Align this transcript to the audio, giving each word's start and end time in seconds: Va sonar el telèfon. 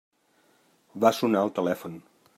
Va 1.05 1.13
sonar 1.19 1.47
el 1.49 1.55
telèfon. 1.61 2.03